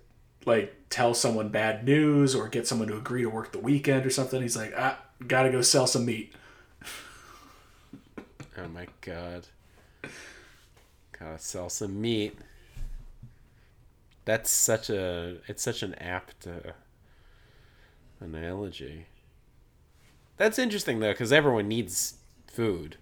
[0.46, 4.10] like tell someone bad news or get someone to agree to work the weekend or
[4.10, 6.32] something, he's like, ah, gotta go sell some meat.
[8.56, 9.48] Oh my god.
[11.18, 12.38] Gotta sell some meat.
[14.30, 16.70] That's such a it's such an apt uh,
[18.20, 19.06] analogy.
[20.36, 22.14] That's interesting though, because everyone needs
[22.46, 22.96] food.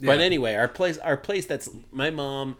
[0.00, 2.56] But anyway, our place our place that's my mom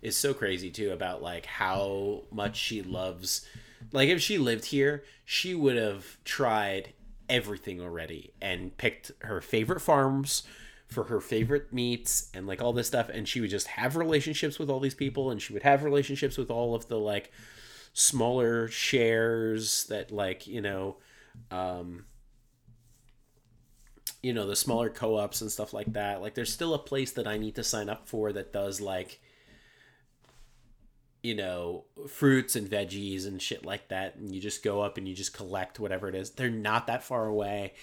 [0.00, 3.46] is so crazy too about like how much she loves
[3.92, 6.94] like if she lived here, she would have tried
[7.28, 10.44] everything already and picked her favorite farms
[10.90, 14.58] for her favorite meats and like all this stuff and she would just have relationships
[14.58, 17.30] with all these people and she would have relationships with all of the like
[17.92, 20.96] smaller shares that like, you know,
[21.50, 22.04] um
[24.22, 26.20] you know the smaller co-ops and stuff like that.
[26.20, 29.20] Like there's still a place that i need to sign up for that does like
[31.22, 35.06] you know fruits and veggies and shit like that and you just go up and
[35.06, 36.30] you just collect whatever it is.
[36.30, 37.74] They're not that far away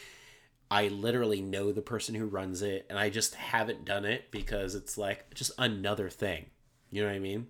[0.69, 4.75] i literally know the person who runs it and i just haven't done it because
[4.75, 6.45] it's like just another thing.
[6.89, 7.47] You know what i mean?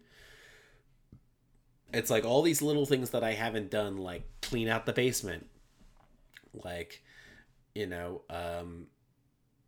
[1.94, 5.48] It's like all these little things that I haven't done, like clean out the basement,
[6.54, 7.02] like,
[7.74, 8.88] you know, um,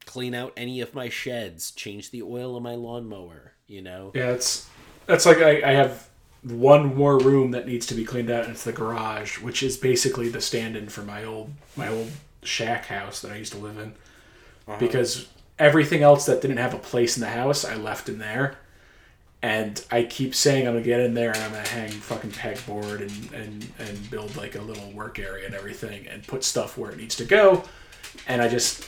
[0.05, 4.11] clean out any of my sheds, change the oil of my lawnmower, you know?
[4.13, 4.67] Yeah, it's
[5.05, 6.09] that's like I, I have
[6.43, 9.77] one more room that needs to be cleaned out, and it's the garage, which is
[9.77, 12.11] basically the stand-in for my old my old
[12.43, 13.93] shack house that I used to live in.
[14.67, 14.77] Uh-huh.
[14.79, 15.27] Because
[15.57, 18.57] everything else that didn't have a place in the house, I left in there.
[19.41, 23.01] And I keep saying I'm gonna get in there and I'm gonna hang fucking pegboard
[23.01, 26.91] and, and, and build like a little work area and everything and put stuff where
[26.91, 27.63] it needs to go.
[28.27, 28.83] And I just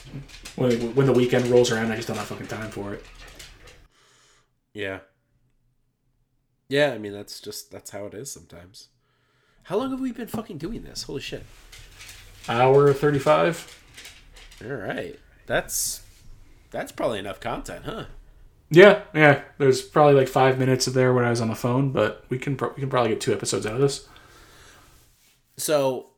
[0.58, 3.06] when when the weekend rolls around, I just don't have fucking time for it.
[4.74, 5.00] Yeah.
[6.68, 8.90] Yeah, I mean that's just that's how it is sometimes.
[9.64, 11.04] How long have we been fucking doing this?
[11.04, 11.44] Holy shit.
[12.50, 13.78] Hour thirty five.
[14.64, 15.20] All right.
[15.46, 16.02] That's
[16.72, 18.06] that's probably enough content, huh?
[18.70, 19.42] Yeah, yeah.
[19.58, 22.40] There's probably like five minutes of there when I was on the phone, but we
[22.40, 24.08] can pro- we can probably get two episodes out of this.
[25.58, 26.12] So,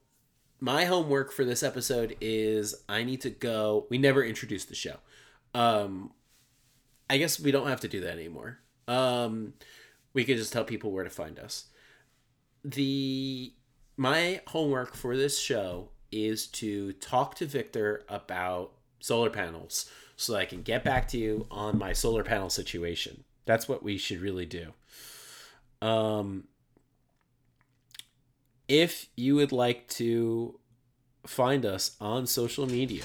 [0.60, 3.88] my homework for this episode is I need to go.
[3.90, 4.98] We never introduced the show.
[5.56, 6.12] Um,
[7.10, 8.60] I guess we don't have to do that anymore.
[8.88, 9.54] Um,
[10.14, 11.66] we could just tell people where to find us.
[12.64, 13.52] The
[13.98, 20.40] my homework for this show is to talk to Victor about solar panels so that
[20.40, 23.24] I can get back to you on my solar panel situation.
[23.46, 24.74] That's what we should really do.
[25.82, 26.46] Um,
[28.68, 30.60] if you would like to
[31.26, 33.04] find us on social media,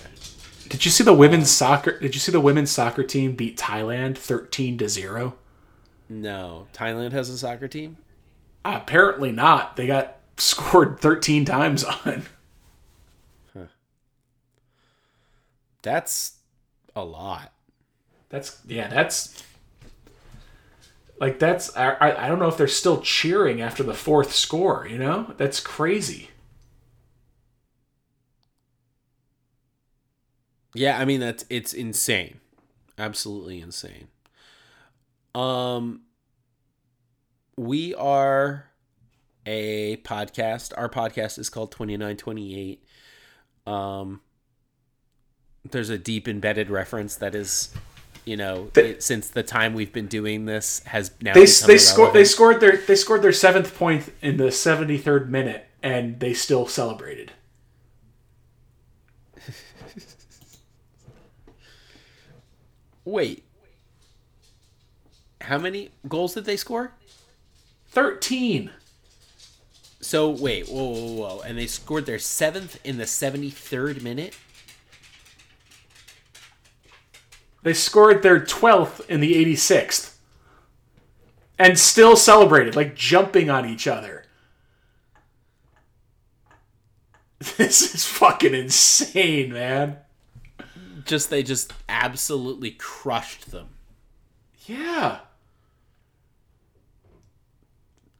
[0.69, 1.99] Did you see the women's soccer?
[1.99, 5.35] Did you see the women's soccer team beat Thailand thirteen to zero?
[6.11, 7.97] no, Thailand has a soccer team.
[8.65, 9.77] apparently not.
[9.77, 12.27] They got scored thirteen times on.
[15.83, 16.39] That's
[16.97, 17.53] a lot.
[18.29, 18.89] That's yeah.
[18.89, 19.43] That's
[21.21, 21.75] like that's.
[21.77, 24.87] I, I don't know if they're still cheering after the fourth score.
[24.89, 26.31] You know, that's crazy.
[30.75, 32.41] Yeah, I mean that's it's insane.
[32.99, 34.09] Absolutely insane.
[35.35, 36.03] Um
[37.57, 38.67] we are
[39.47, 40.73] a podcast.
[40.77, 42.85] Our podcast is called 2928.
[43.67, 44.21] Um
[45.71, 47.71] there's a deep embedded reference that is
[48.25, 51.79] you know, They- it- since the time we've been doing this has now They they
[51.79, 56.21] scored they scored their they scored their seventh point in the seventy third minute, and
[56.21, 57.33] they still celebrated.
[63.05, 63.45] Wait.
[65.41, 66.93] How many goals did they score?
[67.91, 68.71] Thirteen.
[70.01, 74.37] So wait, whoa, whoa, whoa, and they scored their seventh in the seventy third minute.
[77.63, 80.15] They scored their 12th in the 86th.
[81.59, 84.25] And still celebrated, like jumping on each other.
[87.57, 89.99] This is fucking insane, man.
[91.05, 93.69] Just they just absolutely crushed them.
[94.67, 95.21] Yeah.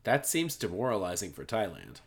[0.05, 2.01] That seems demoralizing for Thailand.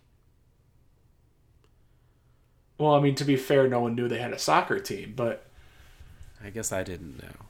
[2.78, 5.46] Well, I mean, to be fair, no one knew they had a soccer team, but
[6.44, 7.46] I guess I didn't know.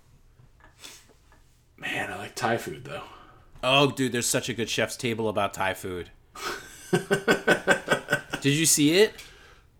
[1.77, 3.03] man, I like Thai food though.
[3.63, 6.09] Oh, dude, there's such a good chef's table about Thai food.
[8.41, 9.13] Did you see it?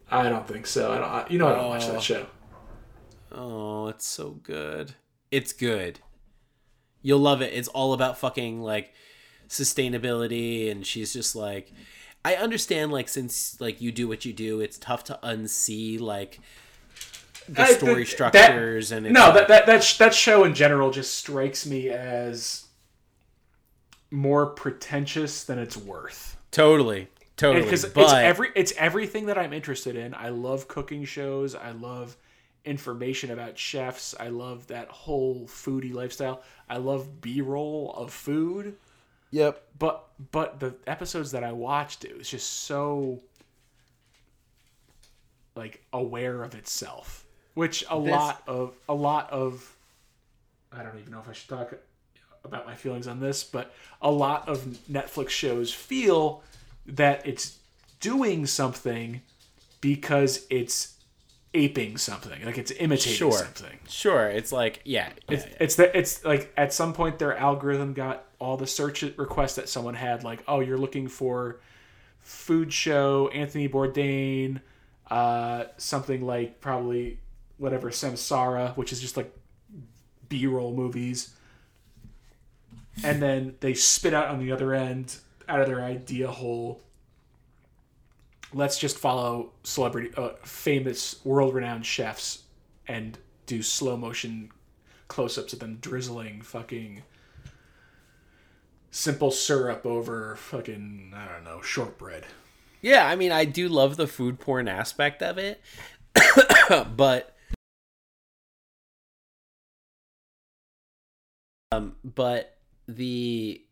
[0.10, 0.92] I don't think so.
[0.92, 1.10] I don't.
[1.10, 2.00] I, you know, I don't watch that oh.
[2.00, 2.28] show.
[3.32, 4.94] Oh, it's so good.
[5.32, 6.00] It's good.
[7.02, 7.54] You'll love it.
[7.54, 8.94] It's all about fucking like
[9.48, 11.74] sustainability and she's just like
[12.24, 16.40] I understand like since like you do what you do, it's tough to unsee like
[17.50, 20.44] the I- story that- structures and it's No, like- that that that sh- that show
[20.44, 22.66] in general just strikes me as
[24.10, 26.38] more pretentious than it's worth.
[26.52, 30.14] totally totally because but it's every it's everything that I'm interested in.
[30.14, 31.56] I love cooking shows.
[31.56, 32.16] I love
[32.66, 34.14] information about chefs.
[34.20, 36.44] I love that whole foodie lifestyle.
[36.70, 38.76] I love B-roll of food.
[39.32, 43.22] yep But but the episodes that I watched, it was just so
[45.56, 47.21] like aware of itself,
[47.54, 49.76] which a lot of a lot of
[50.72, 51.74] I don't even know if I should talk
[52.44, 54.60] about my feelings on this, but a lot of
[54.92, 56.44] Netflix shows feel
[56.88, 57.60] that it's
[58.00, 59.22] doing something
[59.82, 60.96] because it's
[61.54, 63.32] aping something, like it's imitating Sure.
[63.34, 63.78] something.
[63.88, 67.94] sure it's like yeah, yeah, It's it's that it's like at some point their algorithm
[67.94, 71.60] got all the search requests that someone had, like oh you're looking for
[72.20, 74.62] food show Anthony Bourdain,
[75.10, 77.20] uh, something like probably
[77.62, 79.32] whatever Samsara, which is just like
[80.30, 81.36] B-roll movies,
[83.04, 86.82] and then they spit out on the other end out of their idea hole.
[88.52, 92.44] Let's just follow celebrity, uh, famous, world-renowned chefs,
[92.88, 94.52] and do slow motion
[95.08, 97.04] close-ups of them drizzling fucking
[98.90, 102.26] simple syrup over fucking I don't know shortbread.
[102.82, 105.62] Yeah, I mean, I do love the food porn aspect of it,
[106.96, 107.36] but
[111.72, 112.58] um, but
[112.88, 113.64] the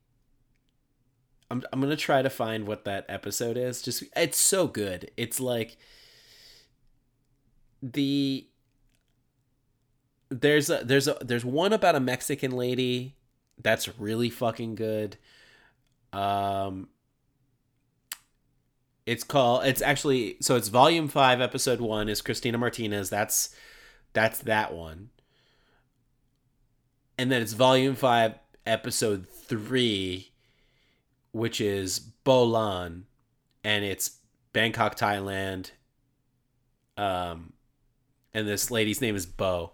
[1.52, 3.82] I'm I'm gonna try to find what that episode is.
[3.82, 5.12] Just it's so good.
[5.18, 5.78] It's like
[7.82, 8.48] the
[10.30, 13.16] there's a there's a there's one about a Mexican lady
[13.62, 15.18] that's really fucking good.
[16.14, 16.90] Um
[19.06, 23.10] it's called it's actually so it's volume 5 episode 1 is Cristina Martinez.
[23.10, 23.56] That's
[24.14, 25.10] that's that one.
[27.20, 30.32] And then it's volume 5 episode 3
[31.34, 33.08] which is Bolan
[33.62, 34.20] and it's
[34.54, 35.72] Bangkok, Thailand.
[36.96, 37.52] Um
[38.34, 39.74] and this lady's name is Bo.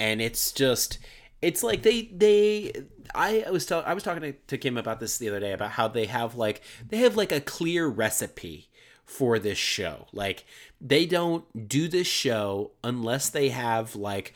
[0.00, 0.98] And it's just
[1.40, 2.72] it's like they they
[3.14, 5.70] I was tell, I was talking to, to Kim about this the other day about
[5.70, 8.67] how they have like they have like a clear recipe
[9.08, 10.06] for this show.
[10.12, 10.44] Like
[10.80, 14.34] they don't do this show unless they have like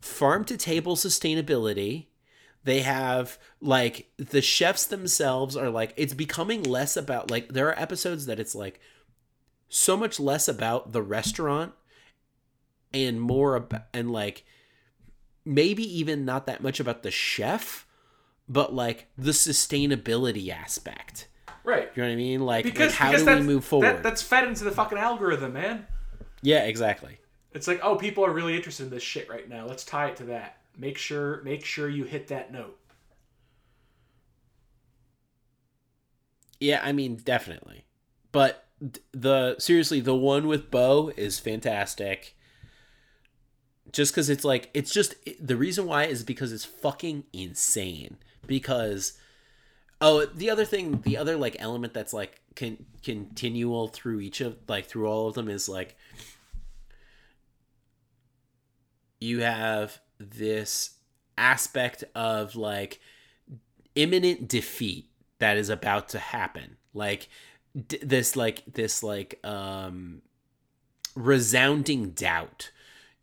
[0.00, 2.06] farm to table sustainability.
[2.64, 7.78] They have like the chefs themselves are like it's becoming less about like there are
[7.78, 8.80] episodes that it's like
[9.68, 11.74] so much less about the restaurant
[12.94, 14.44] and more about and like
[15.44, 17.86] maybe even not that much about the chef,
[18.48, 21.28] but like the sustainability aspect.
[21.66, 21.90] Right.
[21.96, 22.40] You know what I mean?
[22.46, 23.86] Like, Because like how because do we move forward?
[23.86, 25.86] That, that's fed into the fucking algorithm, man.
[26.40, 27.18] yeah, exactly.
[27.52, 29.66] It's like, oh, people are really interested in this shit right now.
[29.66, 30.58] Let's tie it to that.
[30.78, 32.78] Make sure make sure you hit that note.
[36.60, 37.84] Yeah, I mean, definitely.
[38.32, 38.64] But
[39.12, 42.36] the seriously, the one with Bo is fantastic.
[43.92, 48.18] Just because it's like it's just the reason why is because it's fucking insane.
[48.46, 49.14] Because
[50.00, 54.56] oh, the other thing, the other like element that's like con- continual through each of
[54.68, 55.96] like through all of them is like
[59.20, 60.90] you have this
[61.38, 63.00] aspect of like
[63.94, 66.76] imminent defeat that is about to happen.
[66.94, 67.28] Like
[67.88, 70.22] d- this like this like um
[71.14, 72.70] resounding doubt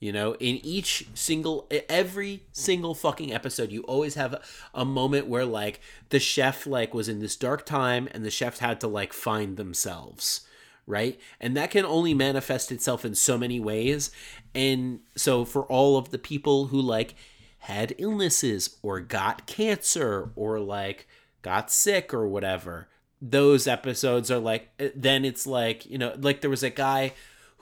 [0.03, 4.41] you know in each single every single fucking episode you always have a,
[4.73, 5.79] a moment where like
[6.09, 9.57] the chef like was in this dark time and the chef had to like find
[9.57, 10.41] themselves
[10.85, 11.17] right?
[11.39, 14.11] And that can only manifest itself in so many ways.
[14.53, 17.15] And so for all of the people who like
[17.59, 21.07] had illnesses or got cancer or like
[21.41, 22.89] got sick or whatever
[23.21, 27.13] those episodes are like eh, then it's like you know like there was a guy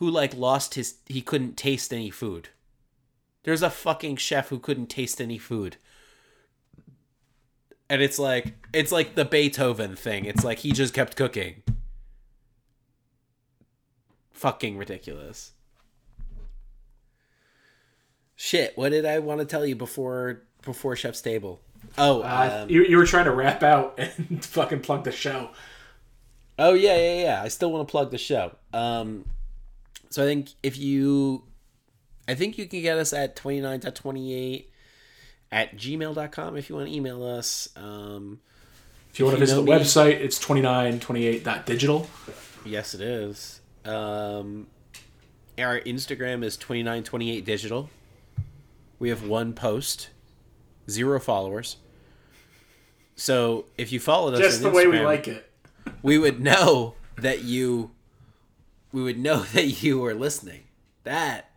[0.02, 2.50] who like lost his he couldn't taste any food
[3.44, 5.78] there's a fucking chef who couldn't taste any food
[7.88, 11.62] and it's like it's like the beethoven thing it's like he just kept cooking
[14.32, 15.52] fucking ridiculous
[18.36, 21.62] shit what did i want to tell you before before chef's table
[22.00, 25.52] oh Uh, um, you, you were trying to wrap out and fucking plug the show.
[26.58, 27.44] Oh yeah, yeah, yeah.
[27.44, 28.56] I still want to plug the show.
[28.74, 29.26] Um,
[30.12, 31.44] so I think if you,
[32.28, 34.72] I think you can get us at twenty nine twenty eight
[35.52, 37.68] at gmail.com if you want to email us.
[37.76, 38.40] Um,
[39.12, 42.08] If you want to visit the me- website, it's 2928.digital.
[42.66, 43.60] yes, it is.
[43.84, 44.68] Um,
[45.58, 47.90] our Instagram is twenty nine twenty eight digital.
[49.00, 50.10] We have one post,
[50.90, 51.78] zero followers.
[53.16, 55.50] So if you followed us, Just the on way we like it.
[56.02, 57.92] we would know that you
[58.92, 60.64] we would know that you were listening.
[61.04, 61.50] That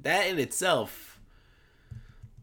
[0.00, 1.18] that in itself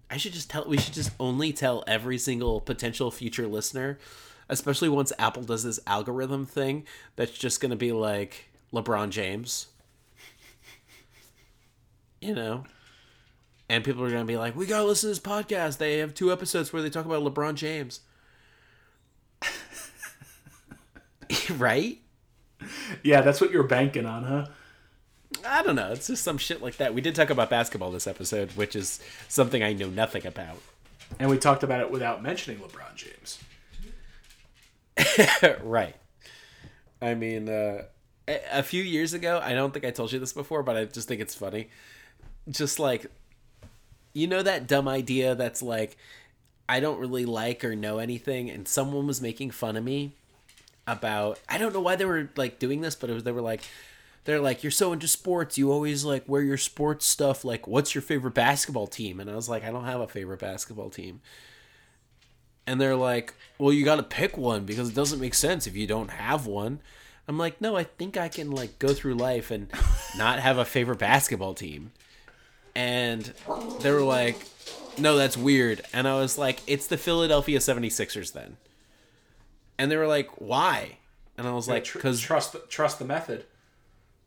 [0.09, 3.97] i should just tell we should just only tell every single potential future listener
[4.49, 9.67] especially once apple does this algorithm thing that's just going to be like lebron james.
[12.19, 12.63] You know?
[13.69, 15.77] And people are going to be like we got to listen to this podcast.
[15.77, 18.01] They have two episodes where they talk about lebron james.
[21.57, 22.02] Right
[23.03, 24.45] Yeah, that's what you're banking on, huh?
[25.45, 25.91] I don't know.
[25.91, 26.93] It's just some shit like that.
[26.93, 30.57] We did talk about basketball this episode, which is something I know nothing about.
[31.19, 33.39] And we talked about it without mentioning LeBron James.
[35.63, 35.95] right.
[37.01, 37.83] I mean, uh,
[38.27, 40.85] a, a few years ago, I don't think I told you this before, but I
[40.85, 41.69] just think it's funny.
[42.49, 43.07] Just like,
[44.13, 45.97] you know, that dumb idea that's like,
[46.69, 50.13] I don't really like or know anything, and someone was making fun of me
[50.87, 53.41] about I don't know why they were like doing this, but it was they were
[53.41, 53.61] like
[54.25, 57.43] they're like you're so into sports, you always like wear your sports stuff.
[57.43, 59.19] Like, what's your favorite basketball team?
[59.19, 61.21] And I was like, I don't have a favorite basketball team.
[62.65, 65.75] And they're like, well, you got to pick one because it doesn't make sense if
[65.75, 66.79] you don't have one.
[67.27, 69.67] I'm like, no, I think I can like go through life and
[70.17, 71.91] not have a favorite basketball team.
[72.75, 73.33] And
[73.81, 74.37] they were like,
[74.97, 75.81] no, that's weird.
[75.93, 78.57] And I was like, it's the Philadelphia 76ers then.
[79.83, 80.97] And they were like, why?
[81.37, 83.43] And I was like, Tr- because trust trust the method.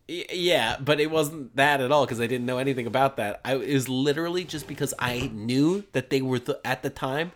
[0.07, 3.41] Y- Yeah, but it wasn't that at all because I didn't know anything about that.
[3.43, 7.31] I it was literally just because I knew that they were the at the time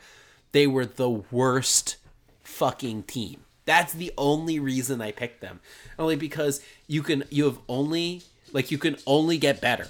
[0.52, 1.96] they were the worst
[2.44, 3.42] fucking team.
[3.66, 5.62] That's the only reason I picked them.
[5.98, 8.22] Only because you can you have only
[8.54, 9.88] like you can only get better.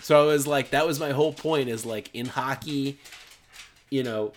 [0.00, 2.98] So I was like that was my whole point is like in hockey,
[3.90, 4.32] you know,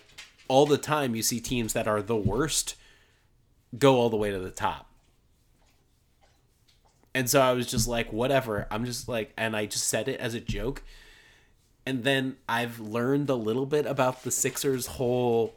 [0.52, 2.74] all the time you see teams that are the worst
[3.78, 4.86] go all the way to the top.
[7.14, 8.66] And so I was just like, whatever.
[8.70, 10.82] I'm just like, and I just said it as a joke.
[11.86, 15.54] And then I've learned a little bit about the Sixers' whole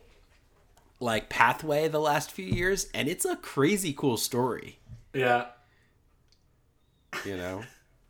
[1.01, 4.79] like pathway the last few years, and it's a crazy cool story.
[5.13, 5.47] Yeah,
[7.25, 7.63] You know,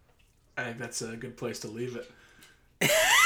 [0.58, 2.92] I think that's a good place to leave it.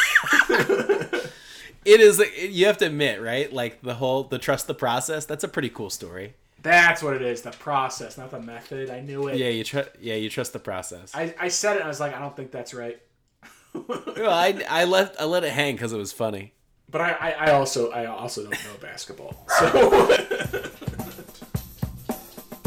[1.89, 2.19] it is.
[2.55, 3.51] You have to admit, right?
[3.51, 5.25] Like the whole the trust the process.
[5.25, 6.35] That's a pretty cool story.
[6.61, 7.41] That's what it is.
[7.41, 8.89] The process, not the method.
[8.89, 9.37] I knew it.
[9.37, 9.89] Yeah, you trust.
[9.99, 11.15] Yeah, you trust the process.
[11.15, 11.77] I, I said it.
[11.77, 12.99] and I was like, I don't think that's right.
[13.87, 16.53] Well, I I left I let it hang because it was funny.
[16.89, 19.45] But I, I, I also I also don't know basketball.
[19.59, 19.69] So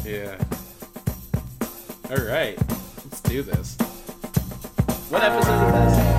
[0.05, 0.37] Yeah.
[2.11, 2.57] All right,
[3.05, 3.77] let's do this.
[5.11, 6.12] What episode is this?